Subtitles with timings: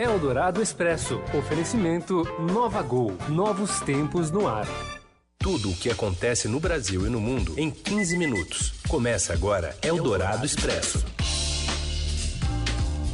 [0.00, 1.20] Eldorado Expresso.
[1.38, 3.12] Oferecimento Nova Gol.
[3.28, 4.66] Novos tempos no ar.
[5.38, 8.72] Tudo o que acontece no Brasil e no mundo em 15 minutos.
[8.88, 11.04] Começa agora Eldorado Expresso.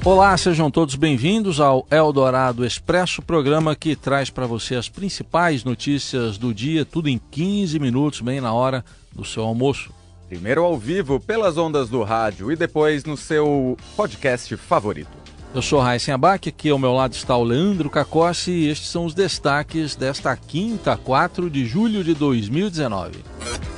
[0.04, 6.38] Olá, sejam todos bem-vindos ao Eldorado Expresso, programa que traz para você as principais notícias
[6.38, 9.92] do dia, tudo em 15 minutos, bem na hora do seu almoço.
[10.28, 15.25] Primeiro ao vivo pelas ondas do rádio e depois no seu podcast favorito.
[15.54, 19.06] Eu sou Raíssen Abac, aqui ao meu lado está o Leandro Cacossi e estes são
[19.06, 23.24] os destaques desta quinta, 4 de julho de 2019.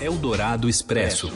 [0.01, 1.33] Eldorado Expresso.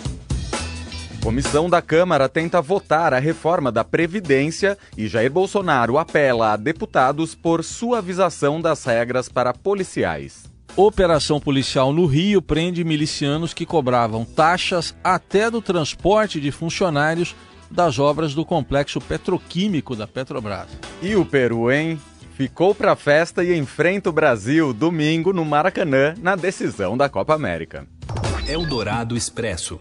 [1.23, 7.33] Comissão da Câmara tenta votar a reforma da Previdência e Jair Bolsonaro apela a deputados
[7.33, 10.51] por suavização das regras para policiais.
[10.75, 17.37] Operação policial no Rio prende milicianos que cobravam taxas até do transporte de funcionários
[17.73, 20.69] das obras do complexo petroquímico da Petrobras.
[21.01, 21.99] E o Peru, hein?
[22.35, 27.35] Ficou para a festa e enfrenta o Brasil domingo no Maracanã na decisão da Copa
[27.35, 27.87] América.
[28.47, 29.81] Eldorado Expresso.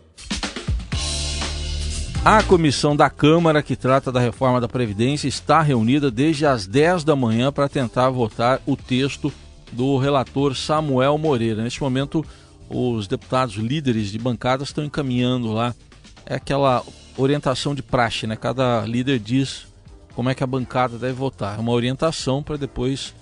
[2.23, 7.03] A comissão da Câmara que trata da reforma da Previdência está reunida desde as 10
[7.03, 9.33] da manhã para tentar votar o texto
[9.71, 11.63] do relator Samuel Moreira.
[11.63, 12.23] Neste momento,
[12.69, 15.73] os deputados líderes de bancada estão encaminhando lá
[16.25, 16.83] é aquela
[17.17, 18.35] orientação de praxe, né?
[18.35, 19.67] Cada líder diz
[20.15, 21.57] como é que a bancada deve votar.
[21.57, 23.13] É uma orientação para depois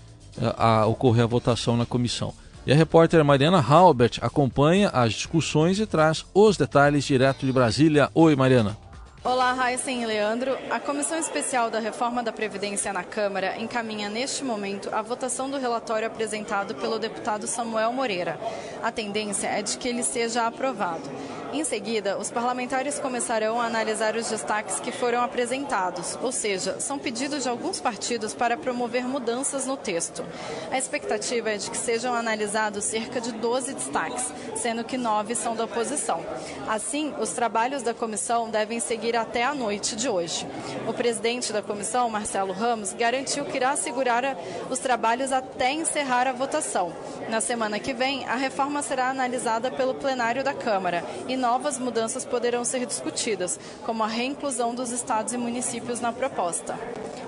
[0.41, 2.33] é, a, ocorrer a votação na comissão.
[2.65, 8.09] E a repórter Mariana Halbert acompanha as discussões e traz os detalhes direto de Brasília.
[8.13, 8.88] Oi, Mariana.
[9.21, 10.57] Olá, Raíssen e Leandro.
[10.69, 15.57] A Comissão Especial da Reforma da Previdência na Câmara encaminha neste momento a votação do
[15.57, 18.39] relatório apresentado pelo deputado Samuel Moreira.
[18.81, 21.03] A tendência é de que ele seja aprovado.
[21.51, 26.99] Em seguida, os parlamentares começarão a analisar os destaques que foram apresentados, ou seja, são
[26.99, 30.23] pedidos de alguns partidos para promover mudanças no texto.
[30.71, 35.55] A expectativa é de que sejam analisados cerca de 12 destaques, sendo que nove são
[35.55, 36.23] da oposição.
[36.67, 40.45] Assim, os trabalhos da comissão devem seguir até a noite de hoje.
[40.87, 44.37] O presidente da comissão, Marcelo Ramos, garantiu que irá segurar
[44.69, 46.93] os trabalhos até encerrar a votação.
[47.29, 52.25] Na semana que vem, a reforma será analisada pelo plenário da Câmara e novas mudanças
[52.25, 56.77] poderão ser discutidas, como a reinclusão dos estados e municípios na proposta.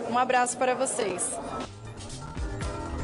[0.10, 1.32] Um abraço para vocês.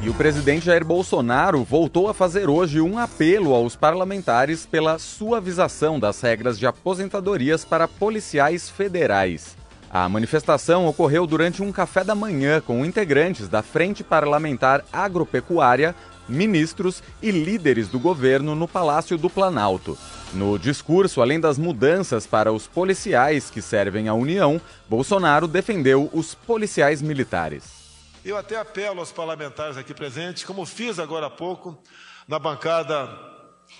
[0.00, 5.98] E o presidente Jair Bolsonaro voltou a fazer hoje um apelo aos parlamentares pela suavização
[5.98, 9.56] das regras de aposentadorias para policiais federais.
[9.90, 15.96] A manifestação ocorreu durante um café da manhã com integrantes da Frente Parlamentar Agropecuária,
[16.28, 19.98] ministros e líderes do governo no Palácio do Planalto.
[20.32, 26.36] No discurso, além das mudanças para os policiais que servem à União, Bolsonaro defendeu os
[26.36, 27.77] policiais militares.
[28.24, 31.80] Eu até apelo aos parlamentares aqui presentes, como fiz agora há pouco
[32.26, 33.08] na bancada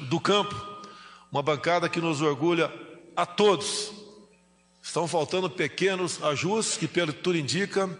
[0.01, 0.55] do campo,
[1.31, 2.73] uma bancada que nos orgulha
[3.17, 3.93] a todos.
[4.81, 7.91] Estão faltando pequenos ajustes que, pelo que tudo indica,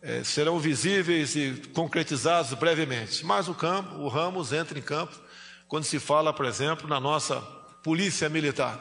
[0.00, 3.26] eh, serão visíveis e concretizados brevemente.
[3.26, 5.20] Mas o campo, o Ramos entra em campo
[5.66, 7.40] quando se fala, por exemplo, na nossa
[7.82, 8.80] polícia militar.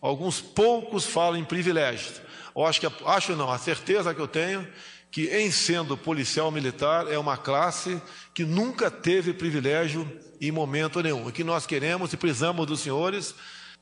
[0.00, 2.12] Alguns poucos falam em privilégio.
[2.54, 4.66] Eu acho que acho não, a certeza que eu tenho
[5.10, 8.00] que em sendo policial militar é uma classe
[8.34, 10.10] que nunca teve privilégio
[10.40, 11.26] em momento nenhum.
[11.26, 13.34] O que nós queremos e precisamos dos senhores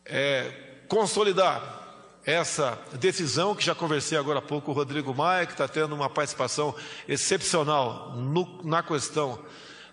[0.05, 0.53] é
[0.89, 1.85] consolidar
[2.25, 5.95] essa decisão que já conversei agora há pouco com o Rodrigo Maia, que está tendo
[5.95, 6.75] uma participação
[7.09, 9.39] excepcional no, na questão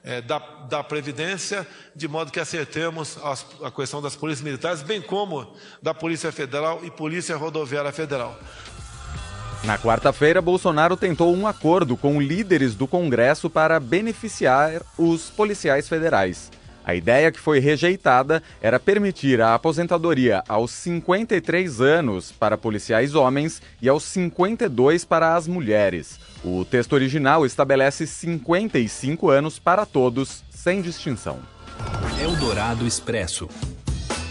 [0.03, 5.01] é, da, da, Previdência, de modo que acertemos as, a questão das polícias militares, bem
[5.01, 8.37] como da Polícia Federal e Polícia Rodoviária Federal.
[9.63, 16.51] Na quarta-feira, Bolsonaro tentou um acordo com líderes do Congresso para beneficiar os policiais federais.
[16.85, 23.61] A ideia que foi rejeitada era permitir a aposentadoria aos 53 anos para policiais homens
[23.81, 26.19] e aos 52 para as mulheres.
[26.43, 31.39] O texto original estabelece 55 anos para todos, sem distinção.
[32.21, 33.47] Eldorado Expresso.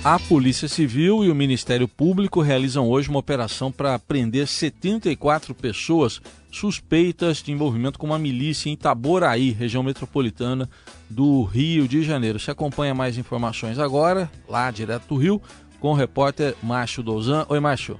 [0.04, 6.20] A Polícia Civil e o Ministério Público realizam hoje uma operação para prender 74 pessoas
[6.50, 10.68] suspeitas de envolvimento com uma milícia em Itaboraí, região metropolitana
[11.08, 12.40] do Rio de Janeiro.
[12.40, 15.40] Você acompanha mais informações agora, lá direto do Rio,
[15.78, 17.46] com o repórter Márcio Douzan.
[17.48, 17.96] Oi, Márcio.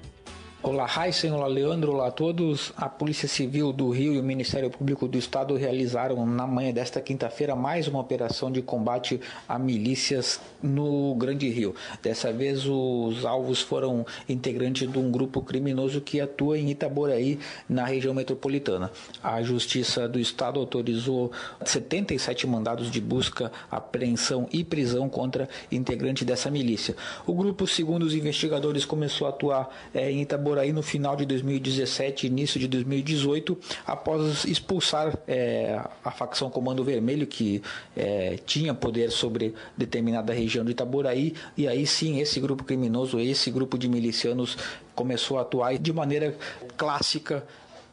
[0.65, 2.73] Olá, Heisen, olá, Leandro, olá a todos.
[2.77, 7.01] A Polícia Civil do Rio e o Ministério Público do Estado realizaram na manhã desta
[7.01, 11.75] quinta-feira mais uma operação de combate a milícias no Grande Rio.
[12.01, 17.85] Dessa vez, os alvos foram integrantes de um grupo criminoso que atua em Itaboraí, na
[17.85, 18.89] região metropolitana.
[19.21, 21.33] A Justiça do Estado autorizou
[21.65, 26.95] 77 mandados de busca, apreensão e prisão contra integrantes dessa milícia.
[27.27, 31.17] O grupo, segundo os investigadores, começou a atuar é, em Itaboraí por aí no final
[31.17, 37.63] de 2017, início de 2018, após expulsar é, a facção Comando Vermelho, que
[37.97, 43.51] é, tinha poder sobre determinada região de Itaboraí, e aí sim esse grupo criminoso, esse
[43.51, 44.59] grupo de milicianos
[44.95, 46.37] começou a atuar de maneira
[46.77, 47.43] clássica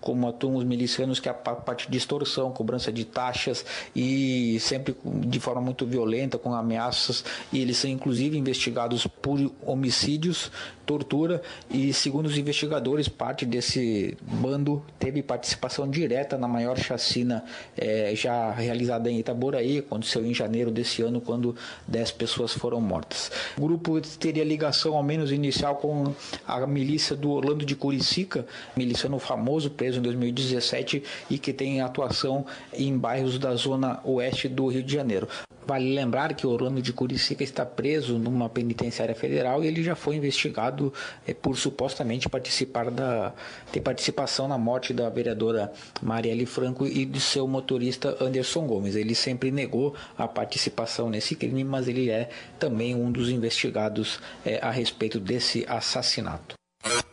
[0.01, 3.65] como atuam os milicianos, que é a parte de extorsão, cobrança de taxas
[3.95, 10.51] e sempre de forma muito violenta, com ameaças, e eles são inclusive investigados por homicídios
[10.89, 11.39] tortura
[11.69, 17.45] e, segundo os investigadores, parte desse bando teve participação direta na maior chacina
[17.77, 21.55] é, já realizada em Itaboraí, aconteceu em janeiro desse ano, quando
[21.87, 23.31] 10 pessoas foram mortas.
[23.55, 26.11] O grupo teria ligação, ao menos inicial, com
[26.47, 32.47] a milícia do Orlando de Curicica, miliciano famoso, preso em 2017 e que tem atuação
[32.73, 35.27] em bairros da zona oeste do Rio de Janeiro.
[35.69, 40.15] Vale lembrar que Orlando de Curicica está preso numa penitenciária federal e ele já foi
[40.15, 40.91] investigado
[41.27, 43.33] é, por supostamente participar da
[43.71, 45.71] ter participação na morte da vereadora
[46.01, 48.95] Marielle Franco e de seu motorista Anderson Gomes.
[48.95, 54.57] Ele sempre negou a participação nesse crime, mas ele é também um dos investigados é,
[54.63, 56.55] a respeito desse assassinato.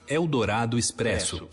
[0.09, 1.47] Eldorado Expresso.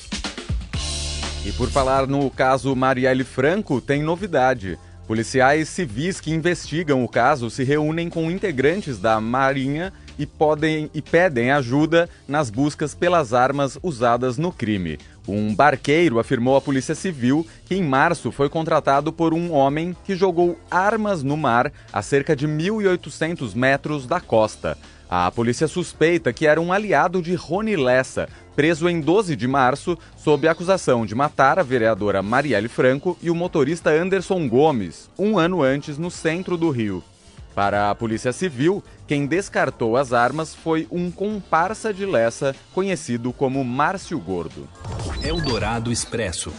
[1.45, 4.79] E por falar no caso Marielle Franco, tem novidade.
[5.07, 11.01] Policiais civis que investigam o caso se reúnem com integrantes da Marinha e, podem, e
[11.01, 14.97] pedem ajuda nas buscas pelas armas usadas no crime.
[15.27, 20.15] Um barqueiro afirmou à Polícia Civil que em março foi contratado por um homem que
[20.15, 24.77] jogou armas no mar a cerca de 1.800 metros da costa.
[25.09, 29.97] A polícia suspeita que era um aliado de Rony Lessa, preso em 12 de março
[30.17, 35.61] sob acusação de matar a vereadora Marielle Franco e o motorista Anderson Gomes, um ano
[35.61, 37.03] antes no centro do Rio.
[37.53, 43.63] Para a Polícia Civil, quem descartou as armas foi um comparsa de Lessa conhecido como
[43.63, 44.67] Márcio Gordo.
[45.23, 46.51] Eldorado Expresso.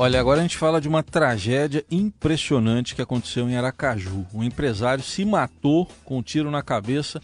[0.00, 4.24] Olha, agora a gente fala de uma tragédia impressionante que aconteceu em Aracaju.
[4.32, 7.20] Um empresário se matou com um tiro na cabeça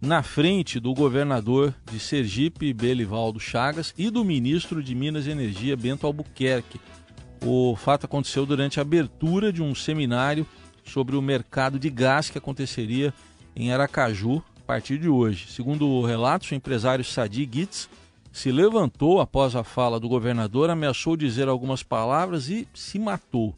[0.00, 5.76] na frente do governador de Sergipe, Belivaldo Chagas, e do ministro de Minas e Energia,
[5.76, 6.80] Bento Albuquerque.
[7.44, 10.44] O fato aconteceu durante a abertura de um seminário
[10.84, 13.14] sobre o mercado de gás que aconteceria
[13.54, 15.46] em Aracaju a partir de hoje.
[15.52, 17.88] Segundo relatos, o empresário Sadi Gitz
[18.36, 23.56] se levantou após a fala do governador, ameaçou dizer algumas palavras e se matou.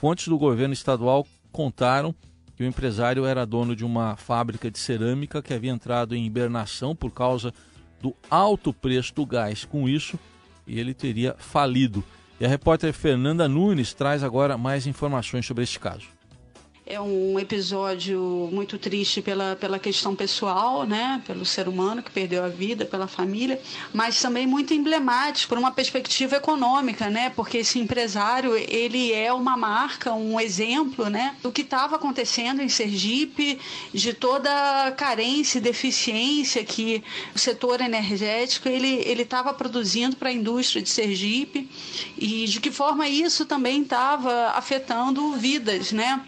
[0.00, 2.12] Fontes do governo estadual contaram
[2.56, 6.92] que o empresário era dono de uma fábrica de cerâmica que havia entrado em hibernação
[6.92, 7.54] por causa
[8.02, 9.64] do alto preço do gás.
[9.64, 10.18] Com isso,
[10.66, 12.02] ele teria falido.
[12.40, 16.15] E a repórter Fernanda Nunes traz agora mais informações sobre este caso.
[16.88, 21.20] É um episódio muito triste pela, pela questão pessoal, né?
[21.26, 23.60] pelo ser humano que perdeu a vida, pela família,
[23.92, 27.32] mas também muito emblemático por uma perspectiva econômica, né?
[27.34, 31.34] porque esse empresário ele é uma marca, um exemplo né?
[31.42, 33.58] do que estava acontecendo em Sergipe,
[33.92, 37.02] de toda a carência e deficiência que
[37.34, 41.68] o setor energético ele estava produzindo para a indústria de Sergipe
[42.16, 46.24] e de que forma isso também estava afetando vidas, né?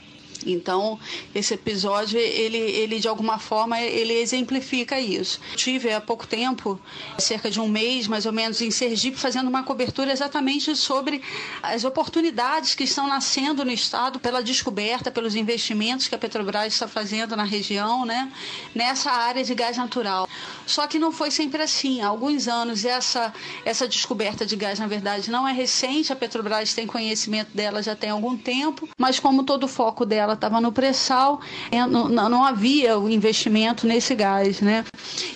[0.47, 0.99] Então,
[1.35, 5.40] esse episódio, ele, ele de alguma forma, ele exemplifica isso.
[5.57, 6.80] Tive há pouco tempo,
[7.18, 11.23] cerca de um mês mais ou menos, em Sergipe, fazendo uma cobertura exatamente sobre
[11.62, 16.88] as oportunidades que estão nascendo no Estado pela descoberta, pelos investimentos que a Petrobras está
[16.88, 18.30] fazendo na região, né,
[18.75, 20.28] nessa área de gás natural.
[20.66, 22.00] Só que não foi sempre assim.
[22.02, 23.33] Há alguns anos, essa,
[23.64, 27.97] essa descoberta de gás, na verdade, não é recente, a Petrobras tem conhecimento dela já
[27.97, 32.09] tem algum tempo, mas como todo o foco dela ela estava no pré-sal, é, não,
[32.09, 34.85] não, havia o investimento nesse gás, né?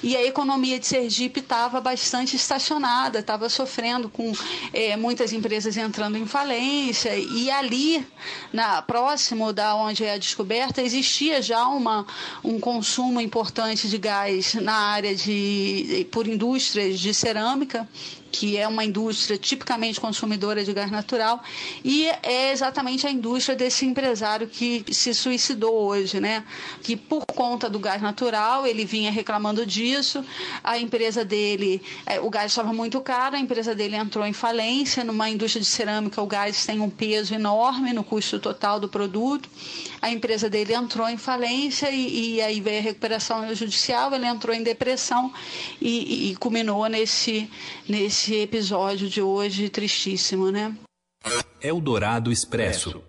[0.03, 4.33] E a economia de Sergipe estava bastante estacionada, estava sofrendo com
[4.73, 8.07] é, muitas empresas entrando em falência e ali,
[8.53, 12.07] na próximo da onde é a descoberta, existia já uma,
[12.45, 17.89] um consumo importante de gás na área de por indústrias de cerâmica
[18.33, 21.45] que é uma indústria tipicamente consumidora de gás natural,
[21.85, 26.43] e é exatamente a indústria desse empresário que se suicidou hoje, né?
[26.83, 30.25] Que por conta do gás natural, ele vinha reclamando disso,
[30.65, 35.05] a empresa dele, é, o gás estava muito caro, a empresa dele entrou em falência,
[35.05, 39.49] numa indústria de cerâmica o gás tem um peso enorme no custo total do produto,
[40.01, 44.55] a empresa dele entrou em falência e, e aí veio a recuperação judicial, ele entrou
[44.55, 45.33] em depressão
[45.81, 47.49] e, e culminou nesse,
[47.87, 50.77] nesse episódio de hoje tristíssimo, né?
[51.61, 53.03] Eldorado Expresso.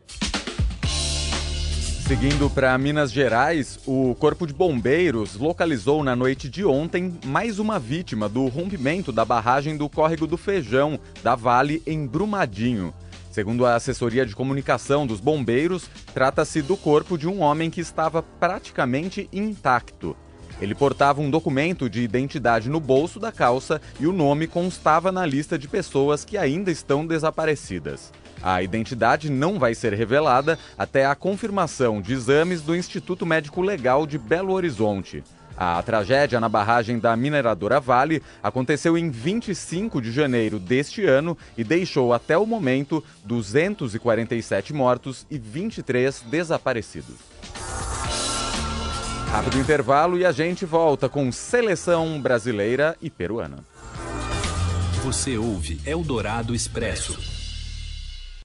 [2.08, 7.80] Seguindo para Minas Gerais, o Corpo de Bombeiros localizou na noite de ontem mais uma
[7.80, 12.94] vítima do rompimento da barragem do Córrego do Feijão, da Vale, em Brumadinho.
[13.32, 18.22] Segundo a assessoria de comunicação dos bombeiros, trata-se do corpo de um homem que estava
[18.22, 20.16] praticamente intacto.
[20.62, 25.26] Ele portava um documento de identidade no bolso da calça e o nome constava na
[25.26, 28.12] lista de pessoas que ainda estão desaparecidas.
[28.42, 34.06] A identidade não vai ser revelada até a confirmação de exames do Instituto Médico Legal
[34.06, 35.24] de Belo Horizonte.
[35.56, 41.64] A tragédia na barragem da mineradora Vale aconteceu em 25 de janeiro deste ano e
[41.64, 47.16] deixou até o momento 247 mortos e 23 desaparecidos.
[49.34, 53.64] Rápido intervalo e a gente volta com seleção brasileira e peruana.
[55.04, 57.43] Você ouve Eldorado Expresso.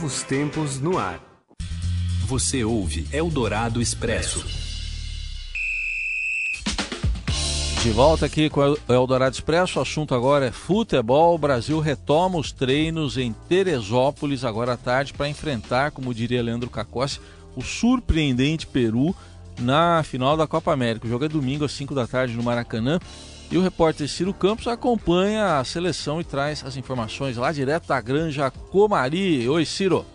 [0.00, 1.20] Novos tempos no ar.
[2.26, 4.42] Você ouve Eldorado Expresso.
[7.82, 11.34] De volta aqui com o Eldorado Expresso, o assunto agora é futebol.
[11.34, 16.70] O Brasil retoma os treinos em Teresópolis agora à tarde para enfrentar, como diria Leandro
[16.70, 17.20] Cacossi,
[17.54, 19.14] o surpreendente Peru
[19.58, 21.06] na final da Copa América.
[21.06, 22.98] O jogo é domingo às 5 da tarde no Maracanã.
[23.50, 28.00] E o repórter Ciro Campos acompanha a seleção e traz as informações lá direto da
[28.00, 29.48] Granja Comari.
[29.48, 30.06] Oi, Ciro.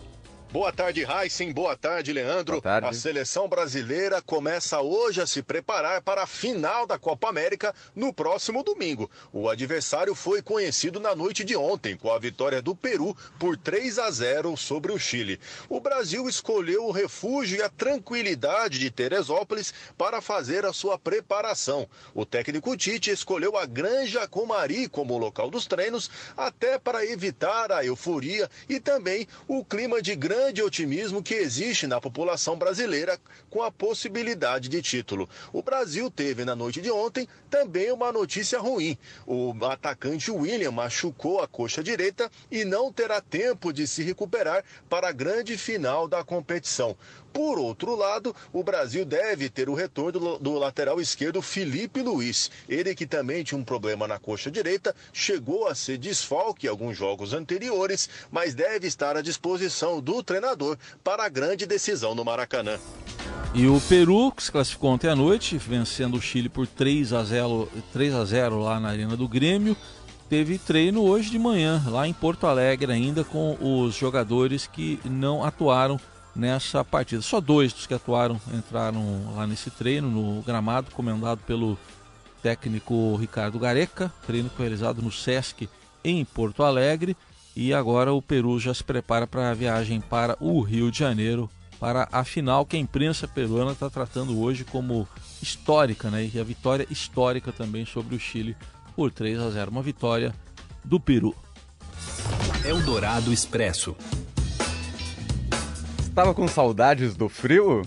[0.56, 1.52] Boa tarde, Heisen.
[1.52, 2.62] Boa tarde, Leandro.
[2.62, 2.88] Boa tarde.
[2.88, 8.14] A seleção brasileira começa hoje a se preparar para a final da Copa América no
[8.14, 9.12] próximo domingo.
[9.34, 14.00] O adversário foi conhecido na noite de ontem, com a vitória do Peru por 3
[14.00, 15.42] a 0 sobre o Chile.
[15.68, 21.86] O Brasil escolheu o refúgio e a tranquilidade de Teresópolis para fazer a sua preparação.
[22.14, 27.84] O técnico Tite escolheu a Granja Comari como local dos treinos, até para evitar a
[27.84, 33.18] euforia e também o clima de grande grande otimismo que existe na população brasileira
[33.50, 35.28] com a possibilidade de título.
[35.52, 38.96] O Brasil teve na noite de ontem também uma notícia ruim.
[39.26, 45.10] O atacante William machucou a coxa direita e não terá tempo de se recuperar para
[45.10, 46.96] a grande final da competição.
[47.36, 52.50] Por outro lado, o Brasil deve ter o retorno do, lateral esquerdo Felipe Luiz.
[52.70, 56.98] Ele que também tinha um problema na coxa direita, chegou a ser desfalque em alguns
[56.98, 62.80] jogos anteriores, mas deve estar à disposição do treinador para a grande decisão no Maracanã.
[63.54, 67.22] E o Peru, que se classificou ontem à noite, vencendo o Chile por 3 a
[67.22, 69.76] 0, 3 a 0 lá na Arena do Grêmio,
[70.30, 75.44] teve treino hoje de manhã, lá em Porto Alegre, ainda com os jogadores que não
[75.44, 76.00] atuaram
[76.36, 77.22] nessa partida.
[77.22, 81.78] Só dois dos que atuaram entraram lá nesse treino, no gramado, comandado pelo
[82.42, 85.70] técnico Ricardo Gareca, treino realizado no Sesc
[86.04, 87.16] em Porto Alegre.
[87.56, 91.50] E agora o Peru já se prepara para a viagem para o Rio de Janeiro,
[91.80, 95.08] para a final que a imprensa peruana está tratando hoje como
[95.42, 96.30] histórica, né?
[96.34, 98.58] E a vitória histórica também sobre o Chile
[98.94, 99.72] por 3 a 0.
[99.72, 100.36] Uma vitória
[100.84, 101.34] do Peru.
[102.66, 103.96] Eldorado Expresso.
[106.16, 107.82] Estava com saudades do frio?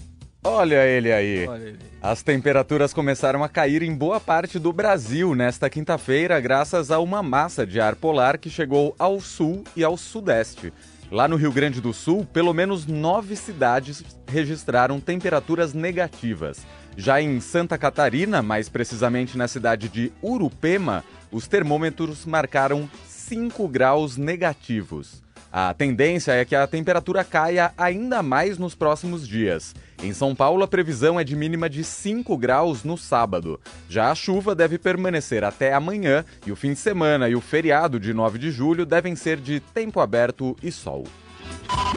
[0.45, 1.49] Olha ele aí.
[1.49, 1.79] Olha ele.
[2.03, 7.23] As temperaturas começaram a cair em boa parte do Brasil nesta quinta-feira, graças a uma
[7.23, 10.75] massa de ar polar que chegou ao sul e ao sudeste.
[11.11, 16.67] Lá no Rio Grande do Sul, pelo menos nove cidades registraram temperaturas negativas.
[16.99, 24.19] Já em Santa Catarina, mais precisamente na cidade de Urupema, os termômetros marcaram 5 graus
[24.19, 25.27] negativos.
[25.53, 29.75] A tendência é que a temperatura caia ainda mais nos próximos dias.
[30.03, 33.59] Em São Paulo, a previsão é de mínima de 5 graus no sábado.
[33.89, 37.99] Já a chuva deve permanecer até amanhã e o fim de semana e o feriado
[37.99, 41.05] de 9 de julho devem ser de tempo aberto e sol.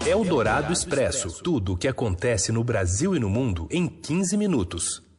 [0.05, 5.10] Eldorado Expresso tudo o que acontece no Brasil e no mundo em 15 minutos.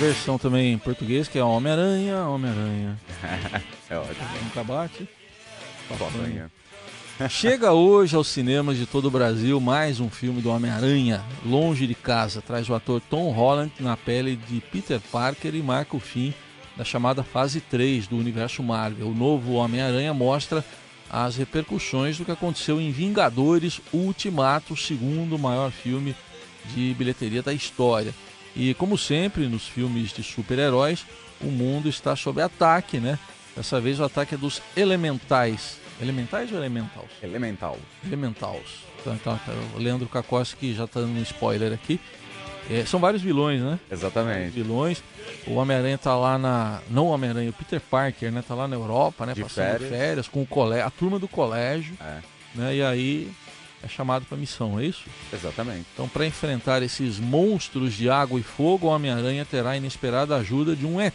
[0.00, 2.98] Versão também em português que é Homem-Aranha, Homem-Aranha.
[3.90, 4.26] é ótimo.
[4.44, 5.06] Nunca bate.
[5.90, 6.50] Homem-Aranha.
[7.28, 11.94] Chega hoje aos cinemas de todo o Brasil mais um filme do Homem-Aranha, Longe de
[11.94, 12.40] Casa.
[12.40, 16.32] Traz o ator Tom Holland na pele de Peter Parker e marca o fim
[16.78, 19.08] da chamada fase 3 do universo Marvel.
[19.08, 20.64] O novo Homem-Aranha mostra
[21.10, 26.16] as repercussões do que aconteceu em Vingadores Ultimato, o segundo maior filme
[26.74, 28.14] de bilheteria da história.
[28.54, 31.06] E como sempre nos filmes de super-heróis,
[31.40, 33.18] o mundo está sob ataque, né?
[33.56, 35.78] Dessa vez o ataque é dos elementais.
[36.00, 37.10] Elementais ou elementals?
[37.22, 37.78] Elemental.
[38.04, 38.84] Elementals.
[39.00, 42.00] Então, então, tá, o Leandro Kakowski já está dando um spoiler aqui.
[42.70, 43.80] É, são vários vilões, né?
[43.90, 44.50] Exatamente.
[44.50, 45.02] vilões.
[45.46, 46.80] O Homem-Aranha tá lá na.
[46.88, 48.44] Não o Homem-Aranha, o Peter Parker, né?
[48.46, 49.34] Tá lá na Europa, né?
[49.34, 49.90] De Passando férias.
[49.90, 51.96] férias com o colégio, a turma do colégio.
[52.00, 52.18] É.
[52.54, 52.76] Né?
[52.76, 53.32] E aí
[53.82, 55.04] é chamado para missão, é isso?
[55.32, 55.86] Exatamente.
[55.94, 60.76] Então, para enfrentar esses monstros de água e fogo, o Homem-Aranha terá a inesperada ajuda
[60.76, 61.14] de um ET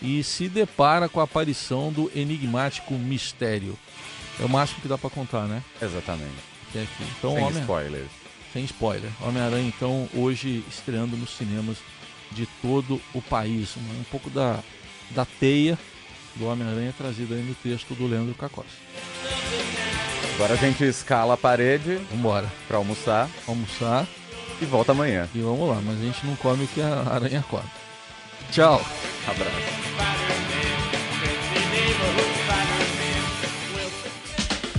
[0.00, 3.76] e se depara com a aparição do enigmático Mistério.
[4.40, 5.62] É o máximo que dá para contar, né?
[5.82, 6.36] Exatamente.
[6.74, 7.04] É aqui.
[7.18, 7.60] Então, Sem Homem...
[7.60, 8.10] spoilers.
[8.52, 9.10] Sem spoiler.
[9.20, 11.78] Homem-Aranha, então, hoje estreando nos cinemas
[12.30, 13.76] de todo o país.
[13.76, 14.60] Um, pouco da,
[15.10, 15.76] da teia
[16.36, 18.66] do Homem-Aranha trazida aí no texto do Leandro Cacós.
[20.38, 22.46] Agora a gente escala a parede Vambora.
[22.68, 24.06] para almoçar Almoçar
[24.62, 25.28] e volta amanhã.
[25.34, 25.80] e vamos lá.
[25.84, 27.64] Mas a gente não come o que a aranha come.
[28.52, 28.80] Tchau.
[29.26, 29.78] Abraço.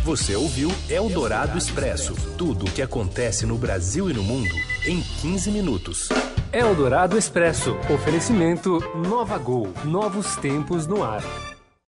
[0.04, 4.56] Você ouviu Eldorado Expresso tudo o que acontece no Brasil e no mundo
[4.88, 6.10] em 15 minutos.
[6.52, 7.78] Eldorado Expresso.
[7.94, 9.72] Oferecimento Nova Gol.
[9.84, 11.22] Novos tempos no ar.